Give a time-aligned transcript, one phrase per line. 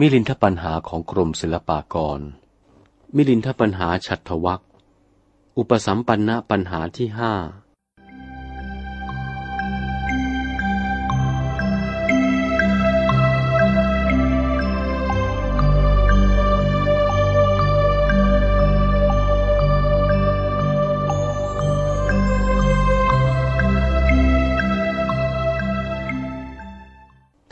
[0.00, 2.20] มิลินทปัญหาของกรมศิลปากร
[3.16, 4.62] มิลินทปัญหาฉัตวัก
[5.58, 7.32] อุปสัมปันนปัญหาที่ห้า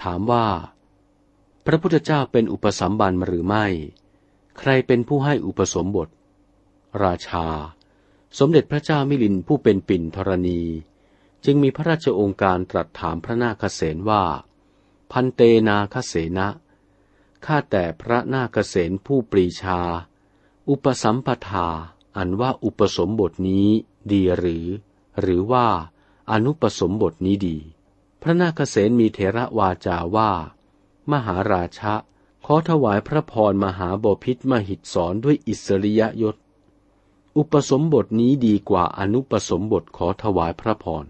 [0.02, 0.46] ถามว่า
[1.66, 3.66] พระพุทธเจ้าเป็นอุปสัมบันหรือไม่
[4.58, 6.08] ใครเป็นผู้ให้อุปสมบท
[7.02, 7.46] ราชา
[8.38, 10.60] สมเด็จพระเจ้ามิลินผู้เป็นปิ่นธรณี
[11.44, 14.24] จึงมีพระราชองค์การตรัสถามพระนาคเษนว่า
[15.10, 16.48] พันเตนาคเสนะ
[17.44, 19.80] ข้าแต่พระนาคเษนผู้ปรีชา
[20.68, 21.68] อุปสัมปทา
[22.16, 23.68] อันว่าอุปสมบทนี้
[24.12, 24.66] ดีหรือ
[25.20, 25.66] หรือว่า
[26.30, 27.56] อนุปสมบทนี้ดี
[28.22, 30.30] พระนาคเษนมีเถระวาจาว่า
[31.12, 31.94] มหาราชะ
[32.44, 36.36] ขอถวายพระพรมหาบพิษมหิตสอนด้วยอิสริยยศ
[37.36, 41.04] อุปสมบทนี้ดีกว่าอนุปสมบทขอถวายพระพร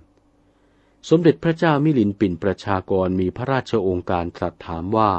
[1.09, 5.13] สมเด็จพระเจ้ามิลินปินประชากรมีพระราชองค์การตรัสถามว่า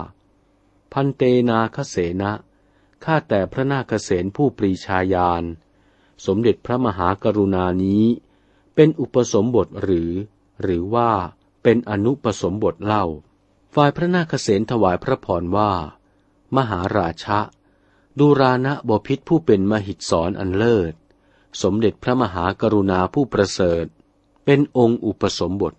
[0.93, 2.31] พันเตนาคเสนะ
[3.03, 5.43] ข้าแต่พระนาคเษนผู้ปรีชาญาณ
[6.25, 8.03] สมเด็จพระมหากรุณานี้
[8.75, 10.11] เป็นอุปสมบทหรือ
[10.61, 11.11] หรือว่า
[11.63, 13.05] เป็นอนุปสมบทเล่า
[13.79, 15.71] ฝ่ายพระนาคเษนถวายพระพรว่า
[16.55, 17.39] มหาราชะ
[18.19, 20.93] ดูรานะบพิษผู้เป็นมหิตสอนอันเลิศ
[21.61, 23.85] สมเด็จพระมหากรุณาผู้ประเสริฐ
[24.45, 25.73] เป็นองค์อุปสมบท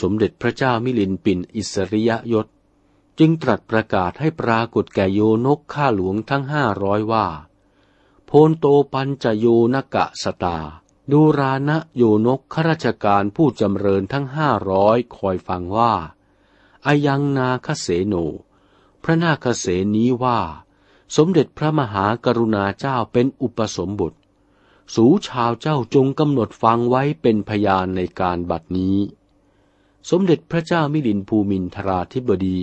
[0.00, 2.46] สมเด็จพระเจ้ามิลินปินอิสริยยศ
[3.18, 7.26] จึงตรัสประกาศให้ปรากฏแก่โยนกข้าหลวงทั้งห้าร้อยว่า
[8.26, 10.58] โพนโตปัญจโยนกะสตา
[11.10, 15.94] ดูรานะโยนกข้าราชการผู้จำเริญทั้งห้าร้อยคอยฟังว่า
[16.86, 18.14] อายังนาคเสโน
[19.02, 19.66] พระนาคเส
[19.96, 20.40] นี้ว่า
[21.16, 24.12] สมเด็จพระมหากรุณาเจ้าเป็นอุปสมบท
[24.94, 28.98] สูชาวเจ้าจงกำหนดฟังไว้เป็นพยานในการบัดนี้
[30.10, 32.60] สมเด็จพระเจ้ามิลินภูมินทราธิบดี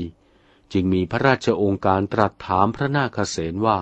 [0.72, 3.80] จึงมีพระราชองค์การตรัสถามพระนาคเสนว่า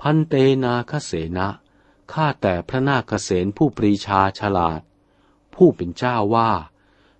[0.00, 1.48] พันเตนาคเสนะ
[2.12, 4.80] ข้าแต่พระนาคเสนผู้ปรีชาฉลาด
[5.54, 6.50] ผู้เป็นเจ้าว่า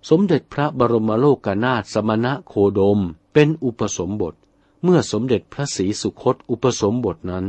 [0.09, 2.99] สมเด็จพระบรมโลกนาถสมณะโคดม
[3.33, 4.35] เป็นอุปสมบท
[4.83, 7.45] เมื่อสมเด็จพระศรีสุคตอุปสมบทนั้น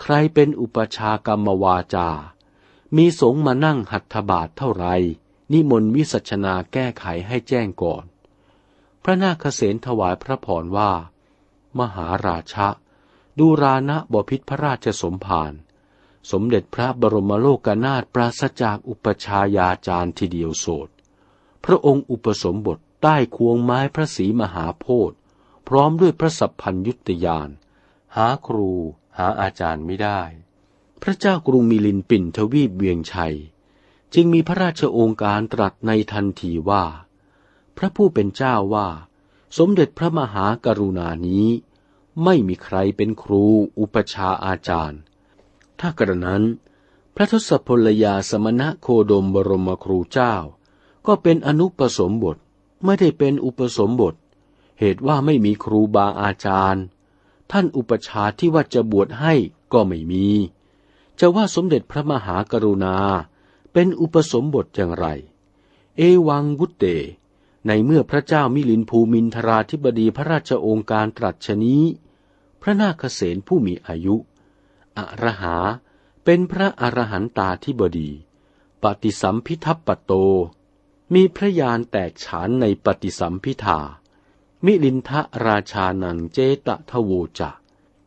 [0.00, 2.08] ใครเป็นอุปชากรรมวาจา
[2.96, 4.86] มีสงมานั่งหัตถบาทเท่าไร
[5.52, 8.04] นิมนต์วิสัชนาแก้ไขให้แจ้งก่อน
[9.02, 10.92] พระนาคเษนถวายพระพรว่า
[11.78, 12.68] มหาราชะ
[13.38, 15.52] ดูรานะบพิษพระราชสมภาร
[16.30, 20.88] สมเด็จพระบรมโลกนาถปราศจากอุปชายาจารย์ทีเดียวโสด
[21.64, 25.18] พระองค์อุปสมบทใต้ควงไม้พระศรีมหาโพธิ์
[25.68, 27.48] พร้อมด้วยพระสัพพัญยุตยาน
[28.16, 28.70] หาครู
[29.18, 30.20] หาอาจารย์ไม่ได้
[31.02, 33.36] พระเจ้ากรุงมิลินปินทวีปเวียงชัย
[34.14, 36.84] จึงมีพระราชโองการตรัสในทันทีว่า
[37.76, 38.88] พระผู้เป็นเจ้าว่า
[39.58, 41.48] สมเด็จพระมหากรุณานี้
[42.24, 43.44] ไม่มีใครเป็นครู
[43.78, 45.00] อุปชาอาจารย์
[45.80, 46.42] ถ้ากระนั้น
[47.14, 50.34] พระทศพลยาสมณะโคดมบรมครูเจ้า
[51.06, 52.36] ก็เป็นอนุปสมบท
[52.84, 54.14] ไม่ได้เป็นอุปสมบท
[54.78, 56.84] เหตุว่าไม่มีครูบาอาจารย์
[57.50, 59.34] ท่านอุปชาที่ว่าจะบวชให้
[59.72, 60.26] ก็ไม่มี
[61.20, 62.96] จะว่าสมเด็จพระมหากรุณา
[63.72, 65.06] เป็นอุปสมบทอย่างไร
[65.96, 66.84] เอวังวุตเต
[67.66, 71.82] ในเมื่อพระเจ้ามิลินภูมินทราธิบดีพระราชโองการตรัสชนี้
[72.62, 74.16] พระนาคเษนผู้มีอายุ
[74.98, 75.56] อรหา
[76.24, 78.10] เป็นพระอรหันตาธิบดี
[78.82, 80.12] ปฏิสัมพิทัปปโต
[81.14, 83.80] มีพระยานแตกฉานในปฏิสัมพิธา
[84.64, 87.50] มิลินทะราชานังเจตะทโวจะ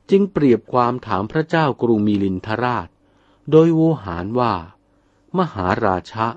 [0.10, 2.88] จึงเปรียบความถามพระเจ้ากรุงมิลินทราช
[3.52, 4.54] โดยโวหารว่า
[5.38, 6.28] มหาราชะ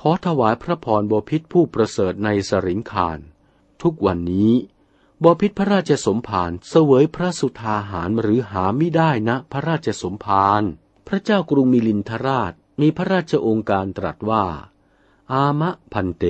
[0.00, 3.18] ขอถวายพระพรบพิษผู้ประเสริฐในสริงคาร
[3.82, 4.52] ทุกวันนี้
[5.22, 10.62] บพิษพระราชสมภารเสวยพระสุธาหารหรือหาไม่ได้นะพระราชสมภาร
[11.08, 14.44] พระเจ้ากรุงมิลินทราชมีพระราชองค์การตรัสว่า
[15.32, 16.24] อามะพันเต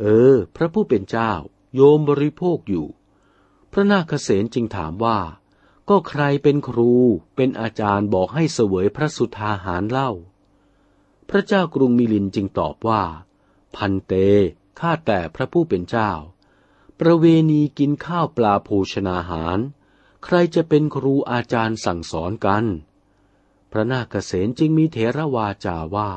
[0.00, 1.32] เออ พระผู้เป็นเจ้า
[1.74, 2.86] โยมบริโภคอยู่
[3.72, 5.18] พระนาคเษนจึงถามว่า
[5.88, 6.92] ก็ใครเป็นครู
[7.36, 10.10] เป็นอาจารย์บอกให้เสวยพระสุธาหารเล่า
[11.28, 13.02] พระเจ้ากรุงมิลินจึงตอบว่า
[13.76, 14.12] พันเต
[14.80, 16.10] ข้าแต่พระผู้เป็นเจ้า
[17.00, 19.58] ประเวณีกินข้าวปลาโภชนาหาร
[20.24, 22.64] ใครจะเป็นครูอาจารย์สั่งสอนกัน
[23.70, 26.10] พระนาคเษนจึงมีเถระวาจาว่า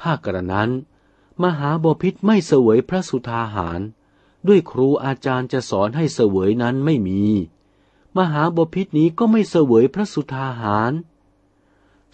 [0.00, 0.70] ถ้ากระนั้น
[1.42, 3.80] มหาบพิษไม่เสวยพระสุธาหาร
[4.46, 7.22] ด้วยครูอาจารย์จะสอนให้เสวยนั้นไม่มี
[8.18, 10.92] มหาบพิษนี้ก็ไม่เสวยพระสุธาหาร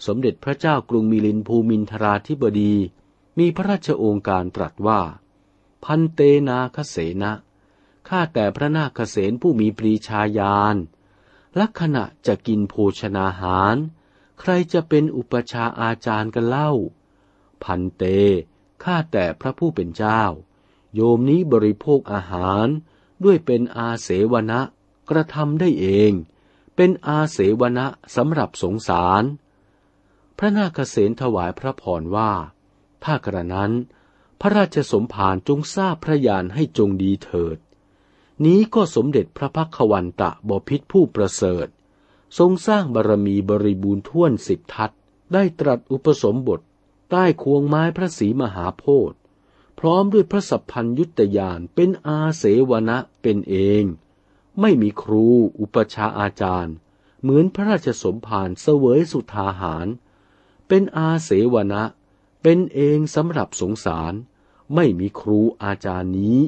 [0.05, 2.73] สมเด็จพระเจ้ากรุงมิลินภูมินทราธิบดี
[3.39, 5.01] มีพระราชโองการตรัสว่า
[5.83, 7.33] พันเตนาคเสนะ
[8.07, 10.75] ข้าแต่พระนาคเสนผู้มีปรีชาญาณ
[11.59, 13.75] ลักษณะจะกินโภชนาหาร
[14.39, 16.71] ใครจะเป็นอุปชาอาจารย์กันเล่า
[17.63, 18.03] พันเต
[18.83, 20.21] ข้าแต่พระผู้เป็นเจ้า
[20.93, 22.67] โยมนี้บริโภคอาหาร
[23.23, 24.59] ด้วยเป็นอาเสวนะ
[25.09, 26.11] กระทำได้เอง
[26.75, 27.85] เป็นอาเสวนะ
[28.15, 29.23] สำหรับสงสาร
[30.37, 32.31] พระนาคเษนถวายพระพรว่า
[33.03, 33.71] ถ้ากระนั้น
[34.41, 37.57] พระราชสมภารจงทราบพระยานให้จงดีเถิด
[38.45, 41.67] นี้ก็สมเด็จพระพักวันตะบพิษผู้ประเสริฐ
[42.37, 44.91] ทรงสร้างบารมีบริบูรณ์ท่วนสิบทัศ
[45.33, 46.61] ได้ตรัสอุปสมบท
[47.09, 49.19] ใต้ควงไม้พระศรีมหาโพธิ์
[49.79, 53.83] พร้อมด้วยพระสัพพัญยุตยานเป็นอาเสวนะเป็นเอง
[54.61, 55.25] ไม่มีครู
[55.59, 56.75] อุปชาอาจารย์
[57.21, 59.87] เหมือนพระราชสมภารเสวยสุทาหาร
[60.67, 61.83] เป็นอาเสวนะ
[62.41, 64.13] เป็นเองสำหรับสงสาร
[64.75, 66.39] ไม่มีครูอาจารย์นี้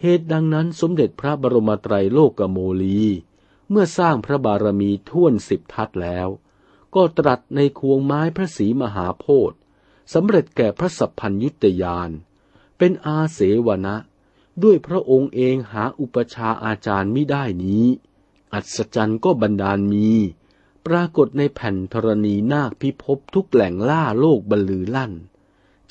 [0.00, 3.02] เหตุดังนั้นสมเด็จพระบรมไตรโลกโมลี
[3.70, 6.28] เมื่อสร้างพระบารมีท่วนสิบทัศแล้ว
[6.94, 9.58] ก็ตรัสในควงไม้พระศรีมหาโพธิ์
[10.12, 12.10] สำเร็จแก่พระสัพพัญยุตยาน
[12.78, 13.96] เป็นอาเสวนะ
[14.62, 17.86] ด้วยพระองค์เองหาอุปชาอาจารย์ไม่ได้นี้
[18.52, 20.08] อัศจรรย์ก็บันดาลมี
[20.86, 25.12] ปรากฏในแผ่นธรณีนาคพิภพทุกแหล่งล่าโลกบรรลือลั่น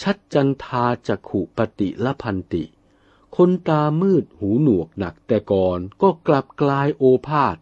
[0.01, 2.63] ชัดจันทาจักขุปติละพันติ
[3.35, 7.57] คนตามืดหูหนวกหนักแต่ก่อนก็กลับกลายโอภาษ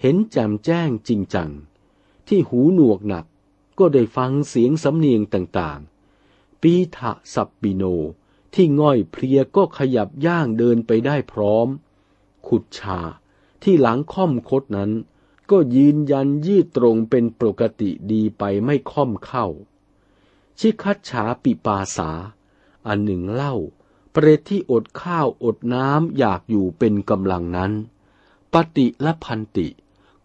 [0.00, 1.50] เห็นแจ่มแจ้งจริงจัง
[2.28, 3.26] ที่หูหนวกหนัก
[3.78, 5.97] ก็ได้ฟังเสียงสำเนียงต่างๆ
[6.62, 7.84] ปีทะสับปิโน
[8.54, 11.68] ที่ง่อยเพลียก็ขยับย่างเดินไปได้พร้อม
[12.46, 13.00] ขุดชา
[13.62, 14.90] ที่หลังค่อมคดนั้น
[15.50, 19.46] ก็ยืนยันยืดตรงเป็นปกติดีไปไม่ค่อมเข้า
[20.58, 22.10] ชิคัดฉาปิปาสา
[22.86, 23.54] อันหนึ่งเล่า
[24.12, 27.72] เปรตที่อดข้าวอดน้ำอยากอยู่เป็นกำลังนั้น
[28.52, 29.68] ปฏิและพันติ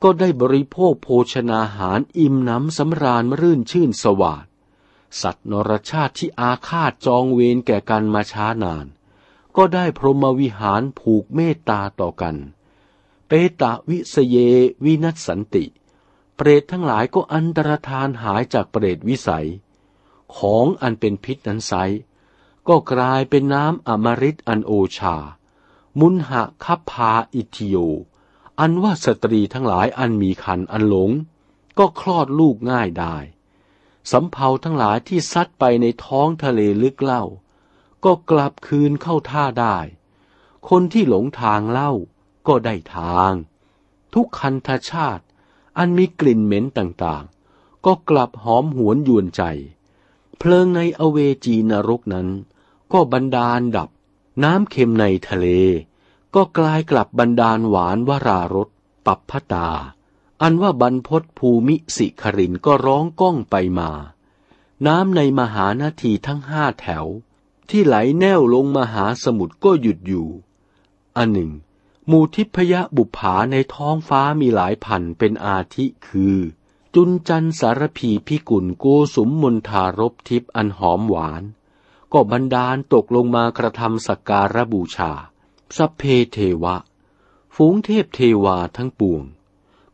[0.03, 4.45] ก็ได้บริโภคโภชนาหารอิ่มน้ำสำราญรื่นชื่นสวาด
[5.21, 8.85] สัตว์นรชาติที่อาฆาตจองเวรแก่กันมาช้านาน
[9.57, 12.35] ก็ได้พรหมวิหารผูกเมตตาต่อกัน
[13.27, 13.31] เป
[13.61, 14.37] ตะวิสเย
[14.85, 15.65] วินัสสันติ
[16.35, 19.47] เปรตทั้งหลายก็อันตรธานหายจากเปรตวิสัย
[20.37, 21.73] ของอันเป็นพิษนั้นไซ
[22.67, 25.15] ก็กลายเป็นน้ำอมฤตอันโอชา
[25.99, 27.75] มุนหะคับพาอิทิโย
[28.59, 31.11] อันว่าสตรีทั้งหลายอันมีคันอันหลง
[31.77, 33.15] ก็คลอดลูกง่ายได้
[34.11, 37.23] สำเภาทั้งหลายที่ซัดไปในท้องทะเลลึกเล่า
[38.05, 39.77] ก็กลับคืนเข้าท่าได้
[40.69, 41.91] คนที่หลงทางเล่า
[42.47, 43.33] ก็ได้ทาง
[44.13, 45.23] ทุกคันธชาติ
[45.77, 49.43] อันมีกลิ่นเหม็นต่างๆ ก็กลับหอมหวนยวนใจ
[50.37, 52.27] เพลิงในอเวจีนรกนั้น
[52.93, 53.89] ก็บันดาลดับ
[54.43, 55.47] น้ำเค็มในทะเล
[56.35, 58.69] ก็กลายกลับบันดาลหวานวรารส
[59.05, 59.69] ปับพตา
[60.41, 63.91] อันว่าบรรพศภูมิสิครินก็ร้องก้องไปมา
[64.87, 67.05] น้ำในมหานาทีทั้งห้าแถว
[67.69, 70.27] ที่ไหลแนวลงมหาสมุทรก็หยุดอยู่
[71.17, 71.51] อันหนึ่ง
[72.09, 76.37] มูทิพยบุภาในท้องฟ้ามีหลายพันเป็นอาทิคือ
[76.95, 78.85] จุนจันสารพีพิกุลโก
[79.15, 81.43] สุมมนทารบทิพอันหอมหวาน
[82.13, 85.11] ก็บันดาลตกลงมากระทำสักการบูชา
[85.77, 86.75] สัพเพเทวะ
[87.55, 89.23] ฝูงเทพเทวาทั้งปวง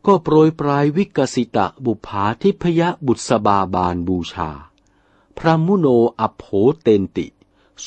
[0.06, 4.50] ก็โปรยปลายวิกสิตะบุภาทิพยบุษบาบาลบูชา
[5.38, 5.86] พระมุโน
[6.20, 6.44] อโภ
[6.82, 7.26] เตนติ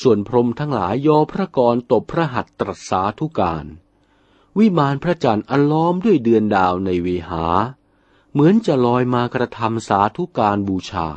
[0.00, 3.66] ส่วนพรมทั้งหลายยอพระกรตบพระหัตตรัสาธุการ
[4.58, 7.44] วิมานพระจันทร์อันล้อมด้วยเดือนดาวในเวหา
[8.32, 11.08] เหมือนจะลอยมากระทำสาธุการบูชา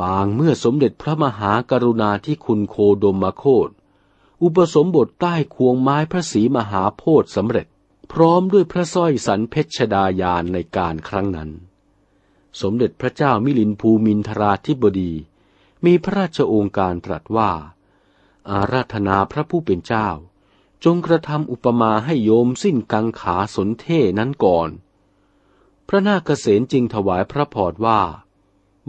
[0.00, 3.68] ปางเมื่อสมเด็จพระมหากรุณาธิคุณโคดมโคต
[4.42, 7.66] อุปสมบทใต้ควงไม้พระศรีมหาโพธิสำเร็จ
[8.12, 11.50] พร้อมด้วยพระสร้อยสันเพชรดายานในการครั้งนั้น
[12.60, 15.12] สมเด็จพระเจ้ามิลินภูมินทราธิบดี
[15.84, 17.50] มีพระราชโอการตรัสว่า
[18.50, 20.08] อาราธนาพระผู้เป็นเจ้า
[20.84, 24.70] จงกระทำอุปมาให้โยมสิ้นกังขาสนเท่นั้นก่อน
[25.88, 28.00] พระนาคเษนจึงถวายพระพรว่า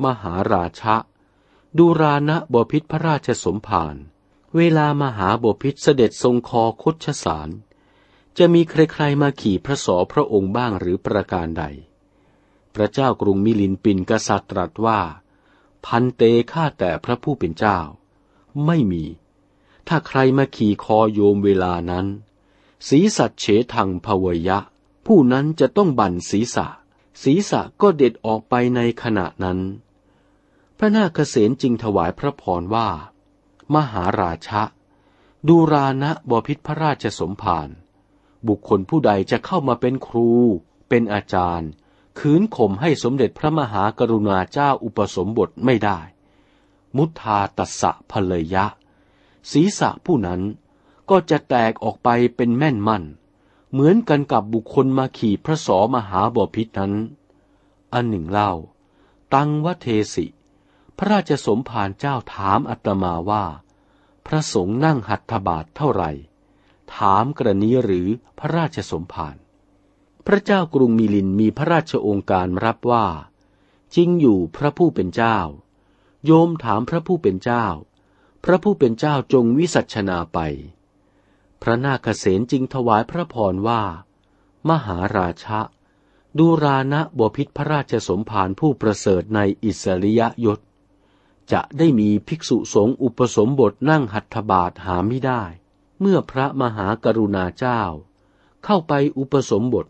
[0.03, 0.95] มหาราชะ
[1.77, 3.95] ดูรานะบพิษพระราชสมภาร
[4.55, 7.49] เวลามหาบพิษเสด็จทรงคอคดชสาร
[8.37, 11.63] จะมีใครๆมาขี่พระสอพระองค์บ้างหรือประการใด
[12.75, 14.99] พระเจ้ากรุงมิลินปินกษัตริย์ตรัสว่า
[15.85, 16.21] พันเต
[16.51, 17.77] ฆ่าแต่พระผู้เป็นเจ้า
[18.65, 19.03] ไม่มี
[19.87, 22.07] ถ้าใครมาขี่คอโยมเวลานั้น
[22.87, 24.59] สีสัตเฉทังภวยะ
[25.05, 26.67] ผู้นั้นจะต้องบั่นศีรษะ
[27.23, 29.59] ศีรษะก็เด็ดออกไปในขณะนั้น
[30.77, 32.89] พระนาคเษนจึงถวายพระพรว่า
[33.73, 34.63] มหาราชะ
[35.47, 37.69] ดูรานะบพิษพระราชสมภาร
[38.47, 40.29] บุคคลผู้ใดจะเข้ามาเป็นครู
[40.89, 41.69] เป็นอาจารย์
[42.19, 45.99] คืนข่มให้สมเด็จพระมหากรุณาเจ้าอุปสมบทไม่ได้
[46.97, 48.65] มุทาตัสสะภเลยะ
[49.51, 50.41] ศีรษะผู้นั้น
[51.09, 53.03] ก็จะแตกออกไปเป็นแม่นมั่น
[53.71, 56.93] เหมือนกันกับบุคคลมาขี่พระสอมหาบพิษนั้น
[57.93, 58.51] อันหนึ่งเล่า
[59.33, 60.25] ตังวเทสิ
[60.97, 63.45] พระราชสมภารเจ้าถามอัตมาว่า
[64.25, 66.11] พระสงฆ์นั่งหัตถบาทเท่าไหร่
[66.95, 68.07] ถามกรณีหรือ
[68.39, 69.35] พระราชสมภาร
[70.27, 73.07] พระเจ้ากรุงมิลินมีพระราชองค์การรับว่า
[73.95, 75.37] จริงอยู่พระผู้เป็นเจ้า
[76.25, 77.65] โยมถามพระผู้เป็นเจ้า
[78.43, 80.39] พระผู้เป็นเจ้าจงวิสัชนาไป
[81.61, 83.81] พระนาคเษนจึงถวายพระพรว่า
[84.69, 85.59] มหาราชะ
[86.37, 90.59] ดูรานะบพิษพระราชสมภารผู้ประเสริฐในอิสริยยศ
[91.51, 95.43] จะได้มีภิกษุสงฆ์อุปสมบทนั่งหัตถบาทหาไม่ได้
[96.01, 97.81] เมื่อพระมหากรุณาเจ้า
[98.65, 99.85] เข้าไปอุปสมบท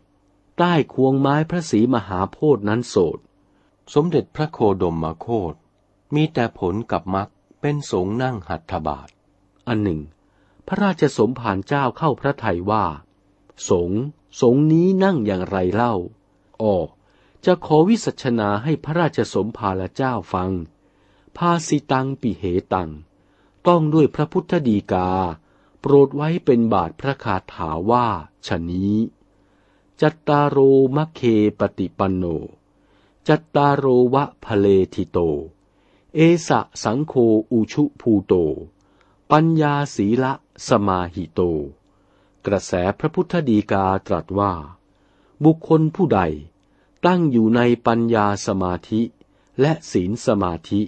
[0.58, 3.20] ใต้ควงไม้พระศรีมหาโพธินั้นโสด
[3.94, 5.56] สมเด็จพระโคดมมาโคต
[6.16, 7.30] มีแต่ผลกับมัก
[7.62, 9.10] เป็นสงนั่งหัตถบาท
[9.68, 10.02] อันหนึ่ง
[10.68, 12.86] พระราชสมภารเจ้าเข้าพระทัยว่า
[13.70, 13.92] สง
[14.42, 15.96] สงนี้นั่งอย่างไรเล่า
[16.62, 16.76] อ๋อ
[17.46, 20.52] จะขอวิสัชนาให้พระราชสมภารเจ้าฟัง
[21.38, 22.90] ภาสิตังปิเหตัง
[23.68, 25.10] ต้องด้วยพระพุทธดีกา
[25.84, 28.08] โปรดไว้เป็นบาทพระคาถาว่า
[28.48, 28.96] ฉะนี้
[30.02, 30.58] จัตตาโร
[30.96, 31.22] มัคเค
[31.60, 32.24] ปฏิปันโน
[33.28, 35.18] จัตตาโร จะ ผเล ฐิโต
[36.16, 37.14] เอสะสังโฆ
[37.52, 38.34] อุชุภูโต
[39.32, 40.34] ปัญญาสีละ
[40.68, 41.42] สมาหิโต
[42.46, 44.54] กระแสพระพุทธดีกาตรัสว่า
[45.44, 46.22] บุคคลผู้ใด
[47.06, 49.02] ตั้งอยู่ในปัญญาสมาธิ
[49.62, 50.82] และศีลสมาธิ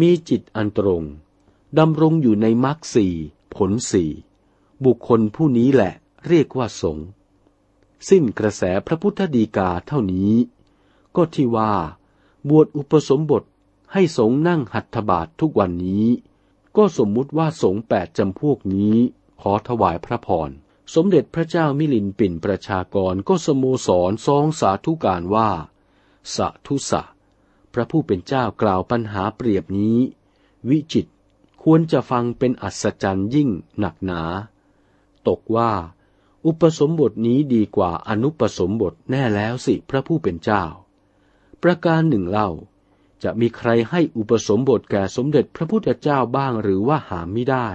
[0.00, 1.04] มีจิตอันตรง
[1.78, 3.14] ดำรงอยู่ในมรรคสี่
[3.64, 4.10] ผลสี่
[4.84, 5.92] บุคคลผู้นี้แหละ
[6.26, 7.06] เรียกว่าสงฆ์
[8.08, 10.34] สิ้นกระแสพระพุทธดีกาเท่านี้
[11.16, 11.72] ก็ที่ว่า
[12.48, 13.44] บวชอุปสมบท
[13.92, 16.06] ให้สงนั่งหัตถบาททุกวันนี้
[16.76, 18.96] ก็สมมุติว่าสงแปดจำพวกนี้
[19.40, 20.50] ขอถวายพระพร
[20.94, 25.50] สมเด็จพระเจ้ามิลินปินประชากรก็สโมสรซองสาธุการว่า
[26.34, 27.02] สะทุสะ
[27.72, 29.98] พระผู้เป็นเจ้ากล่าวปัญหาเปรียบนี้
[30.68, 31.06] วิจิต
[31.62, 34.22] ควรจะฟังเป็นอัศจรรย์ยิ่งหนักหนา
[35.28, 35.72] ตกว่า
[36.46, 40.64] อุปสมบทนี้ดีกว่าอนุปสมบทแน่แล้วสิพระผู้เป็นเจ้า
[41.62, 42.50] ประการหนึ่งเล่า
[43.22, 47.68] จะมีใครให้อุปสมบทแก่สมเด็จพระพุทธเจ้าบ้างหรือว่าหาไม่ได้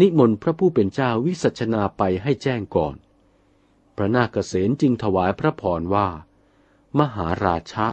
[0.00, 2.94] นิมนต์พระผู้เป็นเจ้าวิสัชนาไปให้แจ้งก่อน
[3.96, 6.08] พระนาคเษนจึงถวายพระพรว่า
[6.98, 7.86] มหาราชะ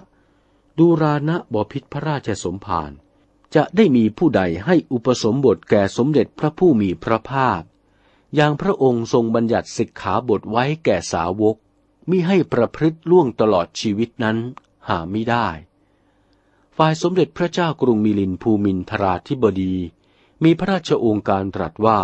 [0.78, 2.92] ดูรานะบพิษพระราชสมภาร
[3.56, 7.62] จะได้มีผู้ใดให้อุปสมบทแก่สมเด็จพระผู้มีพระภาค
[8.36, 11.56] อย่างพระองค์ทรงบัญญัติสิกขาบทไว้แก่สาวก
[12.10, 14.38] มิให้ประพฤติล่วงตลอดชีวิตนั้น
[14.88, 15.48] หาไม่ได้
[16.78, 19.76] ฝ่ายสมเด็จพระเจ้ากรุงมิลินภูมินทราธิบดี
[20.44, 22.00] มีพระราชโองการตรัสว่า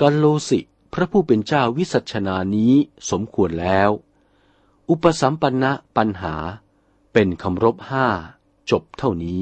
[0.00, 0.60] กัลโลสิ
[0.92, 2.72] พระผู้เป็นเจ้าวิสัชนานี้
[3.10, 3.90] สมควรแล้ว
[4.90, 6.34] อุปสัมปันนะปัญหา
[7.12, 8.06] เป็นคำรบห้า
[8.70, 9.40] จบเท่านี้